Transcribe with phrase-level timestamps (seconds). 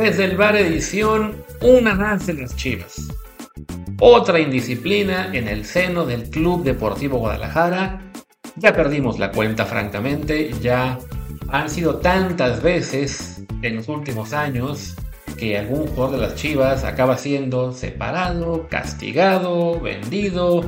[0.00, 3.08] Desde el bar edición, una más de las Chivas.
[4.00, 8.10] Otra indisciplina en el seno del Club Deportivo Guadalajara.
[8.56, 10.52] Ya perdimos la cuenta, francamente.
[10.62, 10.98] Ya
[11.48, 14.96] han sido tantas veces en los últimos años
[15.36, 20.62] que algún jugador de las Chivas acaba siendo separado, castigado, vendido.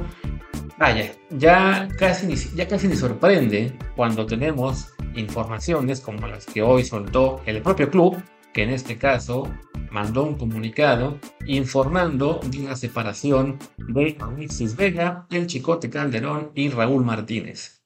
[0.76, 6.84] Vaya, ya casi, ni, ya casi ni sorprende cuando tenemos informaciones como las que hoy
[6.84, 9.48] soltó el propio club que en este caso
[9.90, 17.04] mandó un comunicado informando de la separación de Alexis Vega, el Chicote Calderón y Raúl
[17.04, 17.82] Martínez.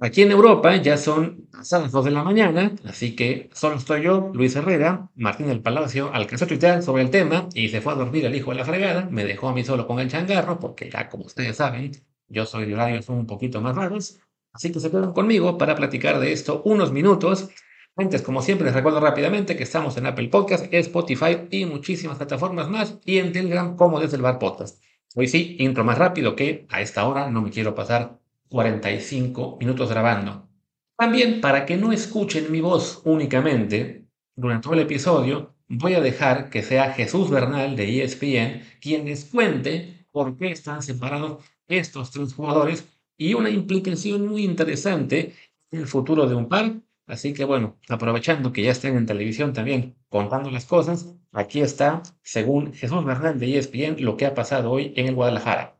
[0.00, 4.32] Aquí en Europa ya son pasadas 2 de la mañana, así que solo estoy yo,
[4.34, 7.96] Luis Herrera, Martín del Palacio, alcanzó a tuitear sobre el tema y se fue a
[7.96, 10.90] dormir el hijo de la fregada, me dejó a mí solo con el changarro, porque
[10.90, 11.92] ya como ustedes saben,
[12.28, 14.18] yo soy de horarios un poquito más raros,
[14.52, 17.48] así que se quedan conmigo para platicar de esto unos minutos
[17.96, 22.68] antes, como siempre, les recuerdo rápidamente que estamos en Apple Podcast, Spotify y muchísimas plataformas
[22.68, 24.82] más y en Telegram como desde el Bar Podcast.
[25.14, 29.88] Hoy sí, intro más rápido que a esta hora no me quiero pasar 45 minutos
[29.90, 30.48] grabando.
[30.96, 36.50] También, para que no escuchen mi voz únicamente durante todo el episodio, voy a dejar
[36.50, 42.34] que sea Jesús Bernal de ESPN quien les cuente por qué están separados estos tres
[42.34, 45.32] jugadores y una implicación muy interesante
[45.70, 49.52] en el futuro de un par Así que bueno, aprovechando que ya estén en televisión
[49.52, 54.70] también contando las cosas, aquí está, según Jesús Bernal de ESPN, lo que ha pasado
[54.70, 55.76] hoy en el Guadalajara.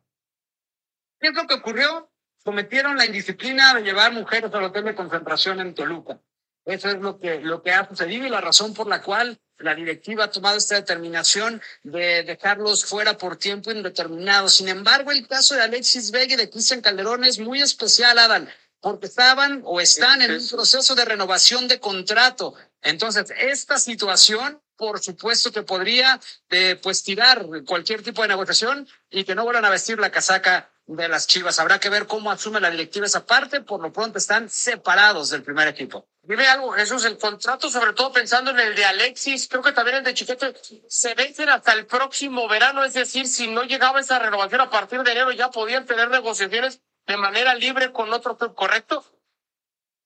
[1.19, 2.11] ¿Qué es lo que ocurrió?
[2.45, 6.20] Cometieron la indisciplina de llevar mujeres al hotel de concentración en Toluca.
[6.67, 9.75] Eso es lo que, lo que ha sucedido y la razón por la cual la
[9.75, 14.48] directiva ha tomado esta determinación de dejarlos fuera por tiempo indeterminado.
[14.48, 18.48] Sin embargo, el caso de Alexis Vega y de Cristian Calderón es muy especial, Adán
[18.84, 22.55] porque estaban o están en un proceso de renovación de contrato.
[22.83, 29.24] Entonces, esta situación, por supuesto que podría eh, pues tirar cualquier tipo de negociación y
[29.24, 31.58] que no vuelvan a vestir la casaca de las Chivas.
[31.61, 33.62] Habrá que ver cómo asume la directiva esa parte.
[33.62, 36.06] Por lo pronto están separados del primer equipo.
[36.20, 39.96] Dime algo, Jesús, el contrato, sobre todo pensando en el de Alexis, creo que también
[39.96, 40.55] el de Chiquete,
[40.89, 42.84] se vencen hasta el próximo verano.
[42.84, 46.83] Es decir, si no llegaba esa renovación a partir de enero, ya podían tener negociaciones
[47.06, 49.04] de manera libre con otro club, ¿correcto?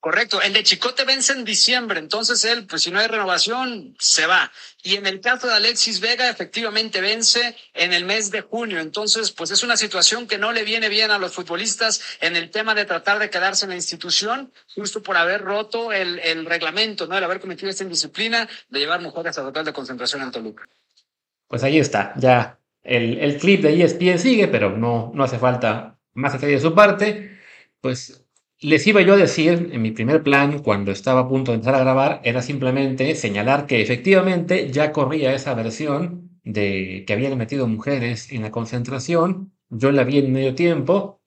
[0.00, 4.26] Correcto, el de Chicote vence en diciembre, entonces él, pues si no hay renovación, se
[4.26, 4.53] va.
[4.84, 9.32] Y en el caso de Alexis Vega, efectivamente vence en el mes de junio, entonces
[9.32, 12.76] pues es una situación que no le viene bien a los futbolistas en el tema
[12.76, 17.19] de tratar de quedarse en la institución, justo por haber roto el, el reglamento, ¿no?
[17.19, 20.65] El haber cometido esta indisciplina de llevar mujeres a total de concentración en Toluca.
[21.48, 25.97] Pues ahí está, ya el, el clip de ESPN sigue, pero no, no hace falta
[26.19, 27.31] más allá de su parte,
[27.81, 28.27] pues
[28.61, 31.77] les iba yo a decir en mi primer plan, cuando estaba a punto de empezar
[31.77, 37.69] a grabar, era simplemente señalar que efectivamente ya corría esa versión de que habían metido
[37.69, 41.21] mujeres en la concentración, yo la vi en medio tiempo,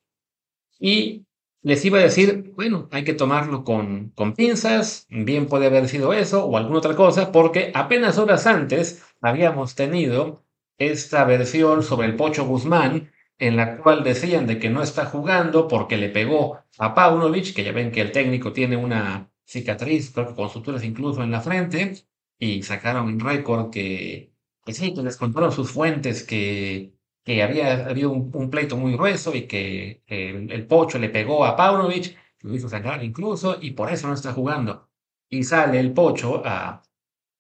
[0.77, 1.25] y
[1.61, 6.11] les iba a decir, bueno, hay que tomarlo con, con pinzas, bien puede haber sido
[6.11, 10.43] eso o alguna otra cosa, porque apenas horas antes habíamos tenido
[10.77, 15.67] esta versión sobre el Pocho Guzmán, en la cual decían de que no está jugando
[15.67, 20.27] porque le pegó a Paunovic, que ya ven que el técnico tiene una cicatriz, creo
[20.27, 21.95] que con suturas incluso en la frente,
[22.37, 24.31] y sacaron un récord que,
[24.63, 26.93] que sí, que les contaron sus fuentes que,
[27.23, 32.15] que había habido un, pleito muy grueso y que el, Pocho le pegó a Paunovic,
[32.41, 34.87] lo hizo sacar incluso, y por eso no está jugando.
[35.29, 36.83] Y sale el Pocho a,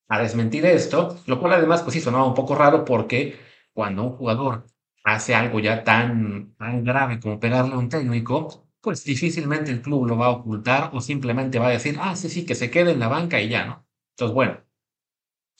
[0.09, 3.37] a desmentir esto, lo cual además pues sí sonaba un poco raro porque
[3.73, 4.65] cuando un jugador
[5.03, 10.07] hace algo ya tan, tan grave como pegarle a un técnico, pues difícilmente el club
[10.07, 12.91] lo va a ocultar o simplemente va a decir, ah, sí, sí, que se quede
[12.91, 13.85] en la banca y ya, ¿no?
[14.15, 14.61] Entonces, bueno,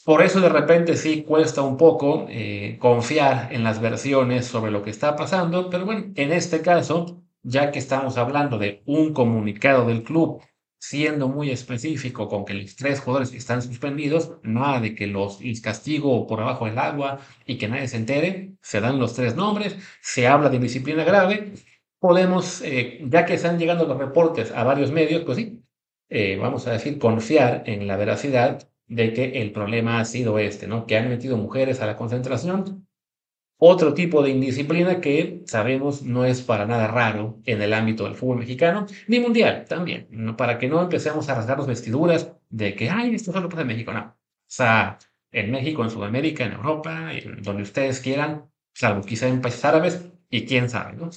[0.04, 4.82] por eso de repente sí cuesta un poco eh, confiar en las versiones sobre lo
[4.82, 9.86] que está pasando, pero bueno, en este caso, ya que estamos hablando de un comunicado
[9.86, 10.42] del club
[10.82, 16.26] siendo muy específico con que los tres jugadores están suspendidos, nada de que los, castigo
[16.26, 20.28] por abajo del agua y que nadie se entere, se dan los tres nombres, se
[20.28, 21.54] habla de disciplina grave,
[22.00, 25.64] podemos, eh, ya que están llegando los reportes a varios medios, pues sí,
[26.10, 30.68] eh, vamos a decir, confiar en la veracidad de que el problema ha sido este,
[30.68, 30.88] ¿no?
[30.88, 32.88] Que han metido mujeres a la concentración
[33.64, 38.16] otro tipo de indisciplina que sabemos no es para nada raro en el ámbito del
[38.16, 42.90] fútbol mexicano, ni mundial también, para que no empecemos a rasgar las vestiduras de que,
[42.90, 44.00] ay, esto solo pasa en México, no.
[44.02, 44.16] O
[44.48, 44.98] sea,
[45.32, 50.08] en México, en Sudamérica, en Europa, en donde ustedes quieran, salvo quizá en países árabes,
[50.32, 51.12] y quién sabe, ¿no?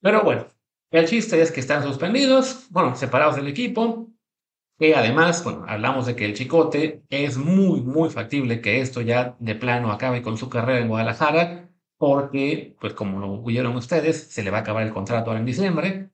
[0.00, 0.46] Pero bueno,
[0.90, 4.08] el chiste es que están suspendidos, bueno, separados del equipo,
[4.78, 9.36] que además, bueno, hablamos de que el Chicote es muy, muy factible que esto ya
[9.38, 14.42] de plano acabe con su carrera en Guadalajara, porque, pues como lo oyeron ustedes, se
[14.42, 16.10] le va a acabar el contrato ahora en diciembre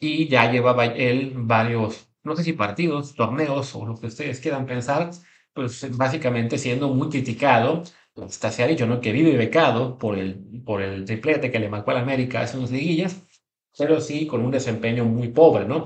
[0.00, 4.66] y ya llevaba él varios, no sé si partidos, torneos o lo que ustedes quieran
[4.66, 5.10] pensar,
[5.52, 7.82] pues básicamente siendo muy criticado.
[8.16, 9.00] Hasta se ha dicho, ¿no?
[9.00, 12.70] Que vive becado por el, por el triplete que le marcó al América hace unas
[12.70, 13.20] liguillas,
[13.76, 15.84] pero sí con un desempeño muy pobre, ¿no?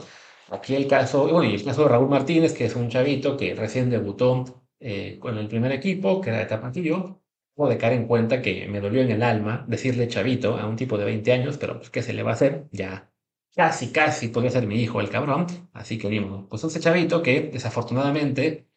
[0.50, 3.54] Aquí el caso, bueno, y el caso de Raúl Martínez, que es un chavito que
[3.54, 7.20] recién debutó eh, con el primer equipo, que era de Tapatillo,
[7.56, 10.96] de caer en cuenta que me dolió en el alma decirle chavito a un tipo
[10.96, 12.68] de 20 años, pero pues, ¿qué se le va a hacer?
[12.70, 13.10] Ya
[13.58, 15.46] casi, casi podría ser mi hijo el cabrón.
[15.72, 18.68] Así que dimos, pues ese chavito que desafortunadamente,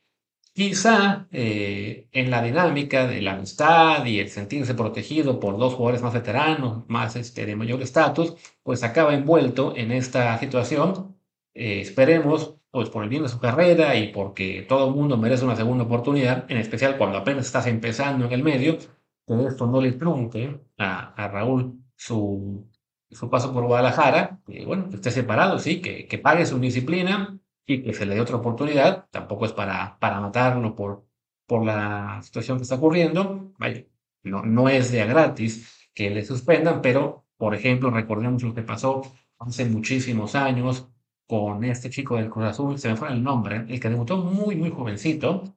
[0.54, 6.02] quizá eh, en la dinámica de la amistad y el sentirse protegido por dos jugadores
[6.02, 11.11] más veteranos, más este, de mayor estatus, pues acaba envuelto en esta situación.
[11.54, 15.44] Eh, esperemos pues por el bien de su carrera y porque todo el mundo merece
[15.44, 19.82] una segunda oportunidad, en especial cuando apenas estás empezando en el medio, que esto no
[19.82, 22.66] le trunque a, a Raúl su,
[23.10, 27.38] su paso por Guadalajara, que bueno, que esté separado, sí, que, que pague su disciplina
[27.66, 31.06] y que se le dé otra oportunidad, tampoco es para, para matarlo por,
[31.46, 33.84] por la situación que está ocurriendo, vaya,
[34.24, 38.62] no, no es de a gratis que le suspendan, pero, por ejemplo, recordemos lo que
[38.62, 39.02] pasó
[39.40, 40.91] hace muchísimos años
[41.32, 44.58] con este chico del Cruz Azul, se me fue el nombre, el que debutó muy,
[44.58, 45.56] muy jovencito,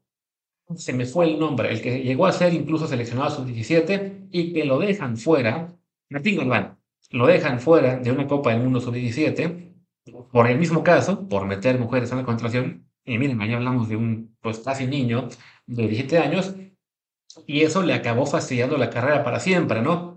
[0.77, 4.53] se me fue el nombre, el que llegó a ser incluso seleccionado a sub-17 y
[4.53, 5.77] que lo dejan fuera,
[6.11, 6.79] Martín Galván,
[7.11, 9.75] lo dejan fuera de una Copa del Mundo sub-17
[10.31, 13.97] por el mismo caso, por meter mujeres en la concentración, y miren, allá hablamos de
[13.97, 15.29] un pues casi niño
[15.67, 16.55] de 17 años,
[17.49, 20.14] y eso le acabó fastidiando la carrera para siempre, ¿no?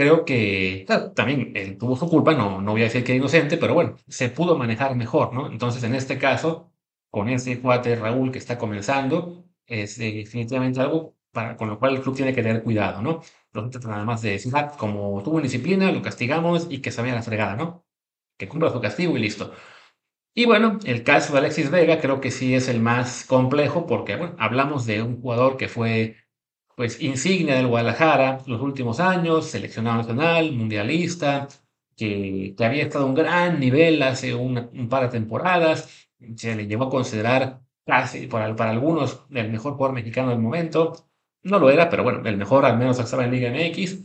[0.00, 3.74] Creo que también él tuvo su culpa, no, no voy a decir que inocente, pero
[3.74, 5.46] bueno, se pudo manejar mejor, ¿no?
[5.50, 6.72] Entonces, en este caso,
[7.10, 12.00] con ese cuate Raúl que está comenzando, es definitivamente algo para, con lo cual el
[12.00, 13.20] club tiene que tener cuidado, ¿no?
[13.52, 17.14] No nada más de decir, ah, como tuvo disciplina, lo castigamos y que se vaya
[17.14, 17.84] la fregada, ¿no?
[18.38, 19.52] Que cumpla su castigo y listo.
[20.34, 24.16] Y bueno, el caso de Alexis Vega creo que sí es el más complejo porque,
[24.16, 26.16] bueno, hablamos de un jugador que fue
[26.80, 31.46] pues insignia del Guadalajara los últimos años, seleccionado nacional, mundialista,
[31.94, 36.66] que, que había estado a un gran nivel hace un par de temporadas, se le
[36.66, 41.06] llevó a considerar casi para, para algunos el mejor jugador mexicano del momento,
[41.42, 43.98] no lo era, pero bueno, el mejor al menos estaba en Liga MX,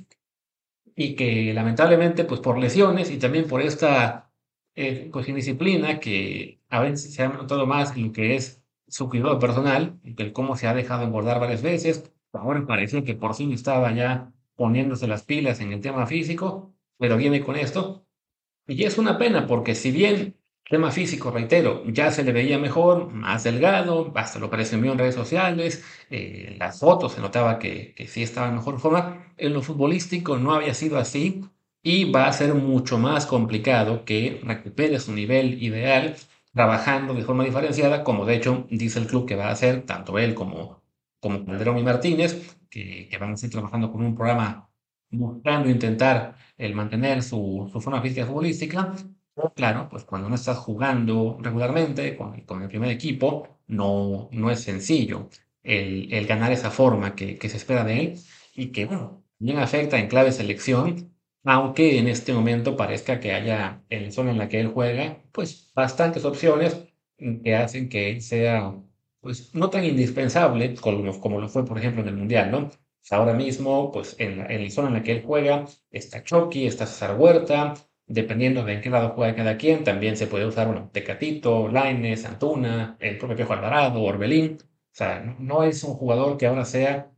[0.97, 4.33] y que lamentablemente pues por lesiones y también por esta
[4.75, 9.07] eh, pues indisciplina que a veces se ha notado más en lo que es su
[9.07, 13.51] cuidado personal, el cómo se ha dejado engordar varias veces, Ahora parecía que por fin
[13.51, 18.05] estaba ya poniéndose las pilas en el tema físico, pero viene con esto.
[18.67, 20.35] Y es una pena porque si bien
[20.69, 25.15] tema físico, reitero, ya se le veía mejor, más delgado, hasta lo presumió en redes
[25.15, 29.61] sociales, eh, las fotos se notaba que, que sí estaba en mejor forma, en lo
[29.61, 31.43] futbolístico no había sido así
[31.83, 36.15] y va a ser mucho más complicado que recupere su nivel ideal
[36.53, 40.17] trabajando de forma diferenciada, como de hecho dice el club que va a hacer tanto
[40.17, 40.81] él como
[41.25, 44.69] como Calderón y Martínez, que, van a estar trabajando con un programa
[45.09, 48.93] buscando intentar el mantener su, su forma física futbolística.
[49.55, 54.59] Claro, pues cuando no estás jugando regularmente con, con el primer equipo, no, no es
[54.61, 55.29] sencillo
[55.63, 58.19] el, el ganar esa forma que, que, se espera de él
[58.53, 61.11] y que, bueno, bien afecta en clave selección,
[61.43, 65.23] aunque en este momento parezca que haya en la zona en la que él juega,
[65.31, 66.77] pues bastantes opciones
[67.17, 68.75] que hacen que él sea
[69.25, 72.69] pues no tan indispensable como, como lo fue, por ejemplo, en el Mundial, ¿no?
[72.69, 76.23] Pues, ahora mismo, pues en la, en la zona en la que él juega, está
[76.23, 77.73] Chucky, está César Huerta,
[78.05, 82.23] dependiendo de en qué lado juega cada quien, también se puede usar, bueno, Tecatito, Laines,
[82.25, 84.59] Antuna, el propio Piojo Alvarado, Orbelín.
[84.61, 84.65] O
[84.97, 87.11] sea, no, es un jugador que ahora sea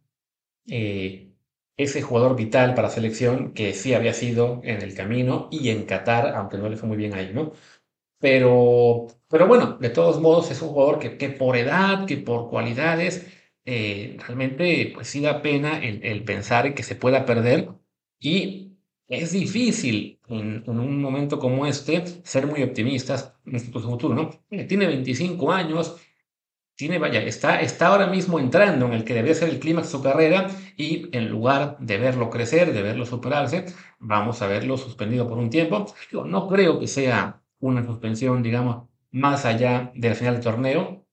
[0.68, 1.34] eh,
[1.78, 6.36] ese jugador vital para selección que sí había sido en el camino y en Qatar,
[6.36, 7.52] aunque no le fue muy bien ahí, ¿no?
[8.20, 12.50] Pero, pero bueno, de todos modos es un jugador que, que por edad, que por
[12.50, 13.28] cualidades,
[13.66, 17.70] eh, realmente pues sí da pena el, el, pensar que se pueda perder
[18.20, 24.16] y es difícil en, en, un momento como este ser muy optimistas en su futuro,
[24.16, 24.30] ¿no?
[24.68, 25.98] Tiene 25 años,
[26.76, 29.92] tiene, vaya, está, está ahora mismo entrando en el que debería ser el clímax de
[29.92, 33.66] su carrera y en lugar de verlo crecer, de verlo superarse,
[34.00, 35.88] vamos a verlo suspendido por un tiempo.
[36.12, 38.88] Yo no creo que sea una suspensión, digamos,
[39.18, 41.06] más allá del final del torneo.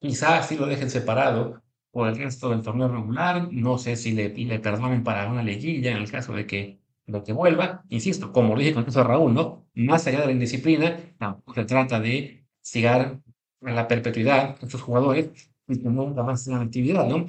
[0.00, 3.48] Quizás si lo dejen separado por el resto del torneo regular.
[3.52, 7.22] No sé si le, le perdonen para una liguilla en el caso de que, de
[7.22, 7.84] que vuelva.
[7.88, 9.66] Insisto, como lo dije con eso Raúl, ¿no?
[9.74, 13.20] Más allá de la indisciplina, tampoco se trata de sigar
[13.62, 17.26] a la perpetuidad sus jugadores y que nunca más tengan actividad, ¿no?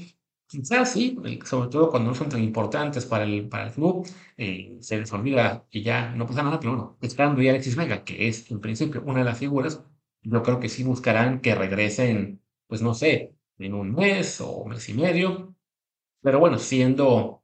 [0.47, 4.07] Quizás sí, eh, sobre todo cuando no son tan importantes para el, para el club,
[4.37, 8.03] eh, se les olvida y ya no pasa nada, pero bueno, esperando ya Alexis Vega,
[8.03, 9.83] que es en principio una de las figuras,
[10.25, 14.71] yo creo que sí buscarán que regresen, pues no sé, en un mes o un
[14.71, 15.55] mes y medio,
[16.21, 17.43] pero bueno, siendo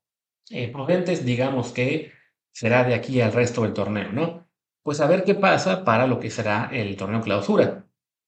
[0.50, 2.14] eh, prudentes, digamos que
[2.52, 4.48] será de aquí al resto del torneo, ¿no?
[4.84, 7.88] Pues a ver qué pasa para lo que será el torneo clausura.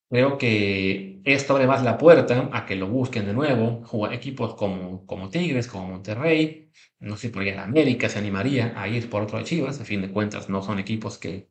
[0.10, 3.82] Creo que esto abre más la puerta a que lo busquen de nuevo,
[4.12, 6.70] equipos como, como Tigres, como Monterrey,
[7.00, 10.02] no sé por qué América se animaría a ir por otro de Chivas, a fin
[10.02, 11.50] de cuentas no son equipos que,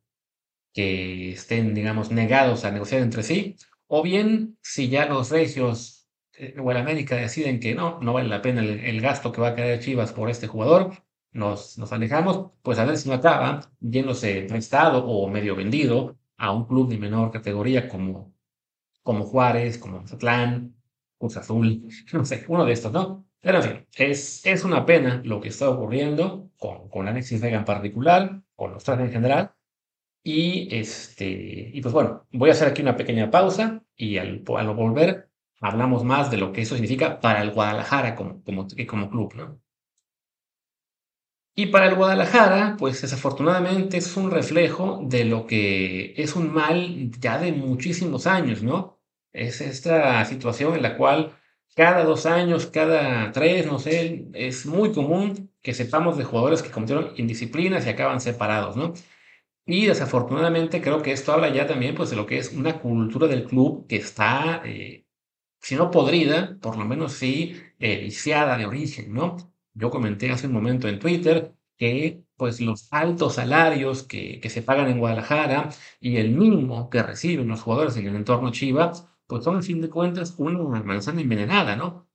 [0.72, 6.02] que estén, digamos, negados a negociar entre sí, o bien si ya los regios
[6.34, 9.48] eh, o el América deciden que no, no vale la pena el, gasto que va
[9.48, 10.92] a caer Chivas por este jugador,
[11.32, 16.52] nos, nos alejamos, pues a ver si no acaba yéndose prestado o medio vendido a
[16.52, 18.34] un club de menor categoría como,
[19.02, 20.74] como Juárez, como Mazatlán,
[21.18, 23.26] Cruz Azul, no sé, uno de estos, ¿no?
[23.40, 27.58] Pero en fin, es, es una pena lo que está ocurriendo con, con Alexis Vega
[27.58, 29.52] en particular, con los tres en general.
[30.24, 34.74] Y, este, y pues bueno, voy a hacer aquí una pequeña pausa y al, al
[34.74, 39.34] volver hablamos más de lo que eso significa para el Guadalajara como, como, como club,
[39.34, 39.60] ¿no?
[41.54, 47.10] Y para el Guadalajara, pues desafortunadamente es un reflejo de lo que es un mal
[47.20, 48.98] ya de muchísimos años, ¿no?
[49.32, 51.32] Es esta situación en la cual
[51.76, 56.70] cada dos años, cada tres, no sé, es muy común que sepamos de jugadores que
[56.70, 58.94] cometieron indisciplinas y acaban separados, ¿no?
[59.66, 63.28] Y desafortunadamente creo que esto habla ya también pues de lo que es una cultura
[63.28, 65.06] del club que está, eh,
[65.60, 69.36] si no podrida, por lo menos sí eh, viciada de origen, ¿no?
[69.74, 74.62] Yo comenté hace un momento en Twitter que pues los altos salarios que, que se
[74.62, 79.44] pagan en Guadalajara y el mínimo que reciben los jugadores en el entorno Chivas, pues
[79.44, 82.08] son, a fin de cuentas, una manzana envenenada, ¿no?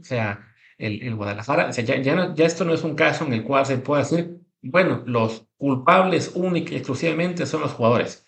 [0.00, 0.46] O sea,
[0.78, 3.44] el, el Guadalajara, o sea, ya, ya, ya, esto no es un caso en el
[3.44, 8.26] cual se pueda decir, bueno, los culpables únicos y exclusivamente son los jugadores.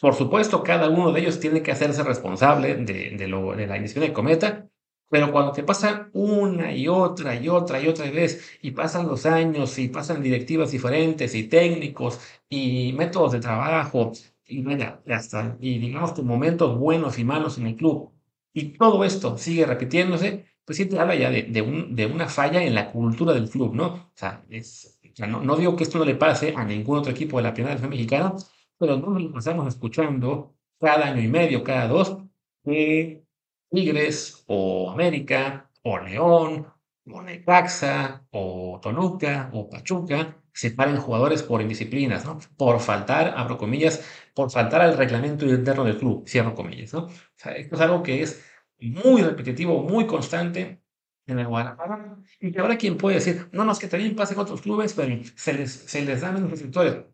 [0.00, 4.08] Por supuesto, cada uno de ellos tiene que hacerse responsable de, lo, de la indisciplina
[4.08, 4.68] de cometa,
[5.10, 9.26] pero cuando te pasa una y otra y otra y otra vez, y pasan los
[9.26, 14.12] años, y pasan directivas diferentes, y técnicos, y métodos de trabajo,
[14.46, 18.12] y ya hasta, y digamos que momentos buenos y malos en el club,
[18.52, 22.62] y todo esto sigue repitiéndose, pues sí te habla ya de, de, de una falla
[22.62, 23.86] en la cultura del club, ¿no?
[23.86, 27.38] O sea, es, no, no, digo que esto no le pase a ningún otro equipo
[27.38, 28.34] de la primera división mexicana,
[28.78, 32.18] pero no lo estamos escuchando cada año y medio, cada dos,
[32.64, 33.24] que
[33.70, 36.66] Tigres o América o León
[37.10, 42.38] o Necaxa o Toluca o Pachuca separen jugadores por indisciplinas, ¿no?
[42.56, 47.04] Por faltar, abro comillas, por faltar al reglamento interno del club, cierro comillas, ¿no?
[47.04, 48.44] O sea, esto es algo que es
[48.80, 50.82] muy repetitivo, muy constante
[51.28, 54.34] en el Guadalajara, y que ahora quien puede decir, no, no, es que también pasa
[54.34, 57.04] en otros clubes, pero se les, se les da menos receptores.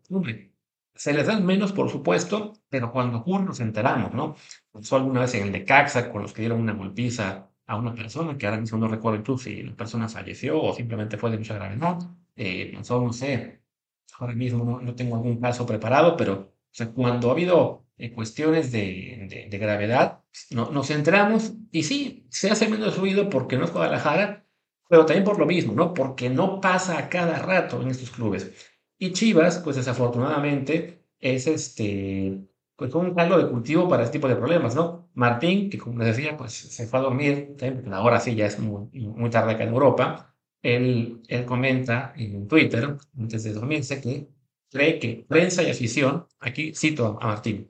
[0.95, 4.35] Se les dan menos, por supuesto, pero cuando ocurre nos enteramos, ¿no?
[4.71, 7.93] Pasó alguna vez en el de Caxa con los que dieron una golpiza a una
[7.93, 11.37] persona, que ahora mismo no recuerdo incluso si la persona falleció o simplemente fue de
[11.37, 11.99] mucha gravedad.
[12.37, 13.61] Eh, pasó, no sé,
[14.19, 16.53] ahora mismo no, no, tengo algún caso preparado, pero
[16.93, 22.51] cuando ha habido eh, cuestiones de, de, de gravedad, no, nos enteramos y sí, se
[22.51, 24.45] hace menos ruido porque no es Guadalajara,
[24.89, 25.93] pero también por lo mismo, ¿no?
[25.93, 28.51] Porque no pasa a cada rato en estos clubes.
[28.97, 34.35] Y Chivas, pues desafortunadamente, es este, pues un caldo de cultivo para este tipo de
[34.35, 35.09] problemas, ¿no?
[35.13, 37.55] Martín, que como les decía, pues se fue a dormir,
[37.91, 42.97] ahora sí ya es muy, muy tarde acá en Europa, él, él comenta en Twitter,
[43.17, 44.29] antes de dormirse, que
[44.69, 47.69] cree que prensa y afición, aquí cito a Martín,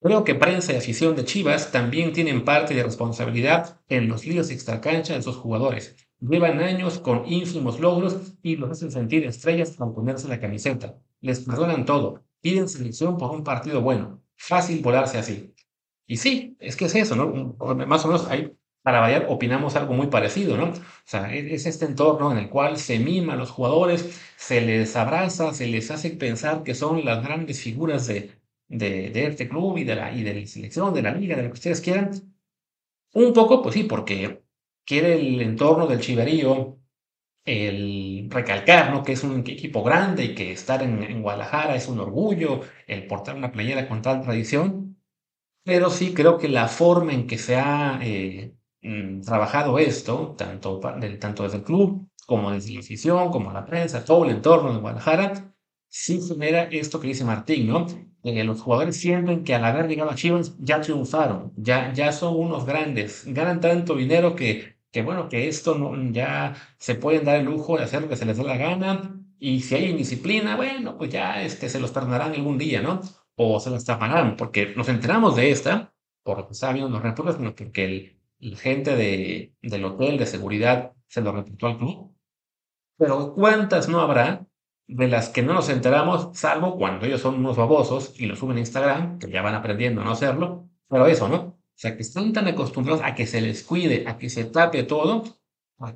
[0.00, 4.50] creo que prensa y afición de Chivas también tienen parte de responsabilidad en los líos
[4.50, 9.92] extracancha de sus jugadores Llevan años con ínfimos logros y los hacen sentir estrellas al
[9.92, 10.98] ponerse la camiseta.
[11.22, 12.22] Les perdonan todo.
[12.42, 14.22] Piden selección por un partido bueno.
[14.36, 15.54] Fácil volarse así.
[16.06, 17.56] Y sí, es que es eso, ¿no?
[17.86, 20.64] Más o menos ahí, para variar, opinamos algo muy parecido, ¿no?
[20.64, 24.96] O sea, es este entorno en el cual se mima a los jugadores, se les
[24.96, 28.32] abraza, se les hace pensar que son las grandes figuras de,
[28.70, 31.42] de, de este club y de, la, y de la selección, de la liga, de
[31.42, 32.10] lo que ustedes quieran.
[33.12, 34.42] Un poco, pues sí, porque
[34.86, 36.78] quiere el entorno del Chiverío
[37.44, 39.02] el recalcar ¿no?
[39.02, 43.06] que es un equipo grande y que estar en, en, Guadalajara es un orgullo, el
[43.06, 44.98] portar una playera con tal tradición,
[45.64, 50.80] pero sí creo que la forma en que se ha eh, mm, trabajado esto, tanto,
[51.00, 54.72] del, tanto desde el club como desde la afición, como la prensa, todo el entorno
[54.72, 55.52] de Guadalajara,
[55.88, 57.86] sí genera esto que dice Martín, ¿no?
[58.22, 62.36] Eh, los jugadores sienten que al haber llegado a Chivas ya triunfaron, ya, ya son
[62.36, 67.36] unos grandes, ganan tanto dinero que, que bueno, que esto no, ya se pueden dar
[67.36, 70.56] el lujo de hacer lo que se les dé la gana, y si hay indisciplina,
[70.56, 73.00] bueno, pues ya este, se los perdonarán algún día, ¿no?
[73.36, 77.02] O se los taparán, porque nos enteramos de esta, por lo que está viendo los
[77.02, 82.14] reportes, porque el, el gente de, del hotel de seguridad se lo reportó al club.
[82.98, 84.46] Pero ¿cuántas no habrá
[84.90, 88.56] de las que no nos enteramos, salvo cuando ellos son unos babosos y lo suben
[88.56, 90.68] a Instagram, que ya van aprendiendo a no hacerlo?
[90.88, 91.36] Pero eso, ¿no?
[91.36, 94.82] O sea, que están tan acostumbrados a que se les cuide, a que se tape
[94.82, 95.24] todo,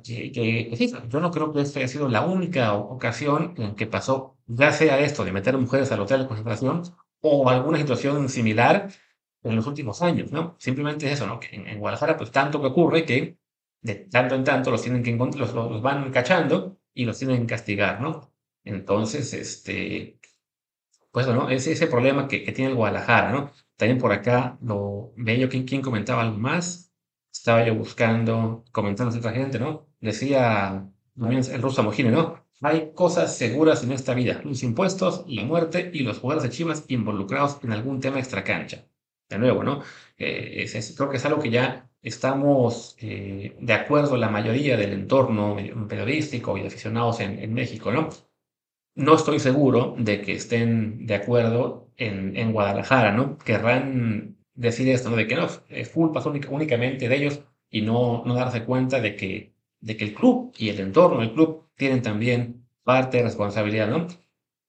[0.03, 3.75] que, que, que sí, yo no creo que esta haya sido la única ocasión en
[3.75, 6.83] que pasó, ya sea esto de meter mujeres al hotel de concentración
[7.21, 8.89] o alguna situación similar
[9.43, 10.55] en los últimos años, ¿no?
[10.57, 11.39] Simplemente es eso, ¿no?
[11.39, 13.37] Que en, en Guadalajara, pues tanto que ocurre que
[13.81, 17.47] de tanto en tanto los tienen que los, los van cachando y los tienen que
[17.47, 18.34] castigar, ¿no?
[18.65, 20.19] Entonces, este,
[21.11, 23.51] pues bueno, es ese problema que, que tiene el Guadalajara, ¿no?
[23.77, 26.93] También por acá lo veía yo, ¿quién, quién comentaba algo más?
[27.31, 29.87] Estaba yo buscando, comentando a otra gente, ¿no?
[29.99, 32.45] Decía el ruso Mojine, ¿no?
[32.61, 36.85] Hay cosas seguras en esta vida, los impuestos, la muerte y los jugadores de Chivas
[36.87, 38.85] involucrados en algún tema extracancha.
[39.29, 39.81] De nuevo, ¿no?
[40.17, 45.57] Eh, creo que es algo que ya estamos eh, de acuerdo la mayoría del entorno
[45.89, 48.09] periodístico y aficionados en, en, México, ¿no?
[48.95, 53.37] No estoy seguro de que estén de acuerdo en, en Guadalajara, ¿no?
[53.37, 55.17] Querrán decir esto, ¿no?
[55.17, 59.15] De que no, es culpa única, únicamente de ellos y no, no darse cuenta de
[59.15, 63.89] que, de que el club y el entorno del club tienen también parte de responsabilidad,
[63.89, 64.07] ¿no?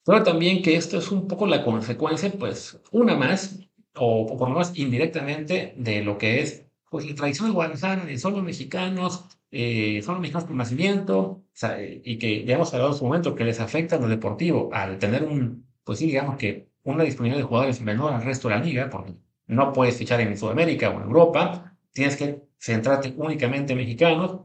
[0.04, 3.60] Pero también que esto es un poco la consecuencia, pues, una más,
[3.94, 8.18] o, por lo menos indirectamente, de lo que es pues la tradición de Guadalajara de
[8.18, 13.04] solo mexicanos, eh, solo mexicanos por nacimiento, sea, y que ya hemos hablado en su
[13.04, 17.42] momento que les afecta lo deportivo al tener un, pues sí, digamos que una disponibilidad
[17.42, 19.14] de jugadores menor al resto de la liga, porque
[19.46, 24.40] no puedes fichar en Sudamérica o en Europa, tienes que centrarte únicamente en mexicanos,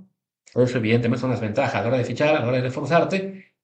[0.55, 3.55] eso evidentemente son las ventajas a la hora de fichar, a la hora de reforzarte,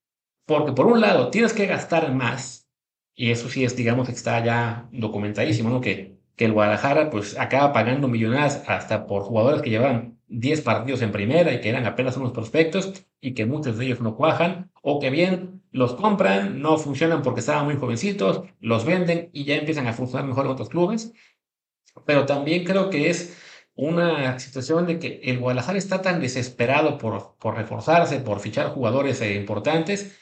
[0.46, 2.70] porque por un lado tienes que gastar más,
[3.16, 5.82] y eso sí es, digamos, que está ya documentadísimo, ¿no?
[5.82, 11.02] Que que el Guadalajara pues acaba pagando millonadas hasta por jugadores que llevaban 10 partidos
[11.02, 14.72] en primera y que eran apenas unos prospectos y que muchos de ellos no cuajan
[14.82, 19.56] o que bien los compran, no funcionan porque estaban muy jovencitos, los venden y ya
[19.56, 21.14] empiezan a funcionar mejor en otros clubes.
[22.06, 23.38] Pero también creo que es
[23.76, 29.22] una situación de que el Guadalajara está tan desesperado por, por reforzarse, por fichar jugadores
[29.22, 30.18] eh, importantes,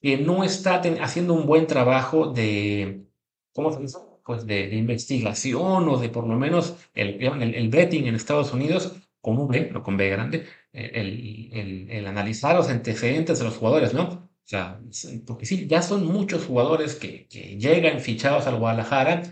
[0.00, 3.06] que no está haciendo un buen trabajo de,
[3.54, 3.98] ¿cómo se dice?
[4.24, 8.52] pues de, de, investigación o de por lo menos el, el, el, betting en Estados
[8.54, 8.96] Unidos
[9.32, 13.94] un B, no con B grande, el, el, el, analizar los antecedentes de los jugadores,
[13.94, 14.02] ¿no?
[14.04, 14.80] O sea,
[15.26, 19.22] porque sí, ya son muchos jugadores que, que llegan fichados al Guadalajara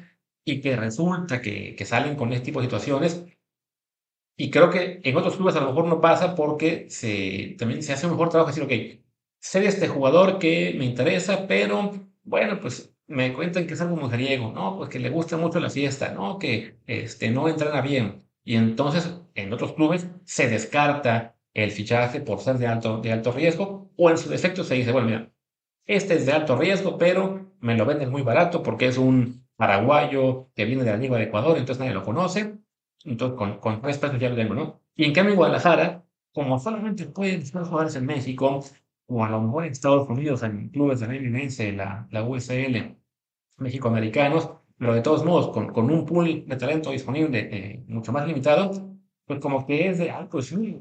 [0.45, 3.25] y que resulta que, que salen con este tipo de situaciones.
[4.37, 7.93] Y creo que en otros clubes a lo mejor no pasa porque se, también se
[7.93, 9.05] hace un mejor trabajo de decir, ok,
[9.41, 11.93] sé este jugador que me interesa, pero
[12.25, 14.77] bueno, pues me cuentan que es algo mujeriego, ¿no?
[14.77, 16.39] Pues que le gusta mucho la fiesta, ¿no?
[16.39, 18.25] Que este, no entrena bien.
[18.45, 23.33] Y entonces en otros clubes se descarta el fichaje por ser de alto, de alto
[23.33, 25.33] riesgo o en su defecto se dice, bueno, mira,
[25.87, 30.51] este es de alto riesgo, pero me lo venden muy barato porque es un paraguayo
[30.55, 32.59] que viene de la Liga de Ecuador, entonces nadie lo conoce.
[33.05, 34.81] Entonces con, con tres pesos ya lo tengo, ¿no?
[34.95, 38.61] Y en cambio en Guadalajara, como solamente pueden ser jugadores en México,
[39.07, 42.97] o a lo mejor en Estados Unidos, en clubes de la la, la USL,
[43.59, 48.27] mexicoamericanos, pero de todos modos, con, con un pool de talento disponible eh, mucho más
[48.27, 50.79] limitado, pues como que es de, ah, pues sí,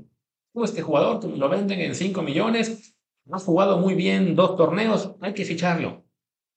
[0.56, 2.96] este jugador lo venden en 5 millones,
[3.32, 6.06] ha jugado muy bien dos torneos, hay que ficharlo.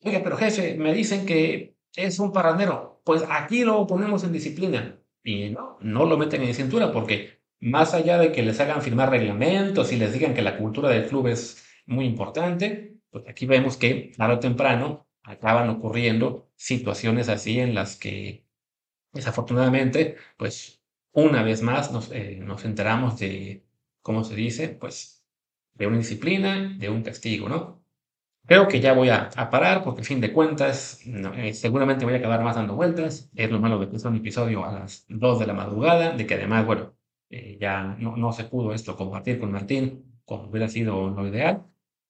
[0.02, 5.00] Oiga, pero jefe, me dicen que es un parrandero, pues aquí lo ponemos en disciplina.
[5.22, 9.10] Y no, no lo meten en cintura porque más allá de que les hagan firmar
[9.10, 13.76] reglamentos y les digan que la cultura del club es muy importante, pues aquí vemos
[13.76, 18.46] que tarde o temprano acaban ocurriendo situaciones así en las que
[19.12, 20.82] desafortunadamente, pues
[21.12, 23.64] una vez más nos, eh, nos enteramos de,
[24.02, 24.68] ¿cómo se dice?
[24.68, 25.24] Pues
[25.74, 27.84] de una disciplina, de un castigo, ¿no?
[28.46, 32.42] Creo que ya voy a, parar porque, fin de cuentas, eh, seguramente voy a acabar
[32.42, 33.30] más dando vueltas.
[33.34, 36.26] Es lo malo de que es un episodio a las 2 de la madrugada, de
[36.26, 36.94] que además, bueno,
[37.30, 41.64] eh, ya no, no se pudo esto compartir con Martín como hubiera sido lo ideal.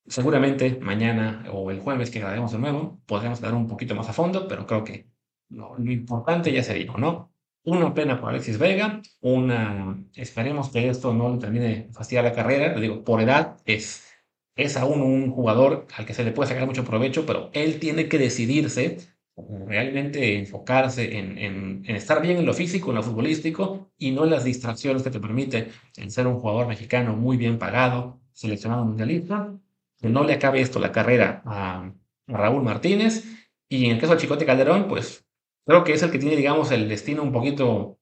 [0.07, 4.13] Seguramente mañana o el jueves que grabemos de nuevo podremos dar un poquito más a
[4.13, 5.09] fondo, pero creo que
[5.49, 7.33] lo, lo importante ya se dijo, ¿no?
[7.65, 12.75] Una pena por Alexis Vega, una, esperemos que esto no le termine fastidiar la carrera,
[12.75, 14.05] lo digo, por edad es,
[14.55, 18.09] es aún un jugador al que se le puede sacar mucho provecho, pero él tiene
[18.09, 18.99] que decidirse
[19.37, 24.31] realmente enfocarse en, en, estar bien en lo físico, en lo futbolístico y no en
[24.31, 29.53] las distracciones que te permite el ser un jugador mexicano muy bien pagado, seleccionado mundialista,
[30.01, 31.93] que no le acabe esto la carrera a,
[32.27, 33.25] Raúl Martínez.
[33.69, 35.27] Y en el caso de Chicote Calderón, pues
[35.67, 37.99] creo que es el que tiene, digamos, el destino un poquito,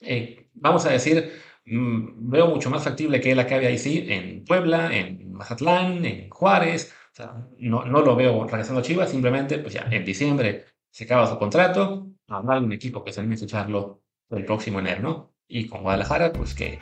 [0.00, 1.32] eh, vamos a decir,
[1.64, 6.30] mm, veo mucho más factible que él acabe ahí sí, en Puebla, en Mazatlán, en
[6.30, 10.66] Juárez, o sea, no, no lo veo regresando a Chivas, simplemente, pues ya en diciembre
[10.90, 15.02] se acaba su contrato, habrá un equipo que se anime a ficharlo el próximo enero,
[15.02, 15.31] ¿no?
[15.48, 16.78] Y con Guadalajara, pues que,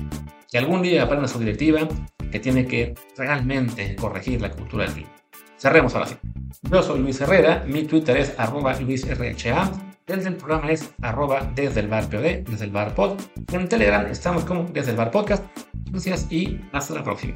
[0.51, 1.89] que algún día aprenda su directiva
[2.31, 5.07] que tiene que realmente corregir la cultura del club.
[5.59, 6.17] Cerremos ahora sí.
[6.63, 9.71] Yo soy Luis Herrera, mi Twitter es arroba luisrha,
[10.07, 13.21] desde el programa es arroba desde el bar POD, desde el bar pod.
[13.53, 15.45] En Telegram estamos como desde el bar podcast.
[15.91, 17.35] Gracias y hasta la próxima.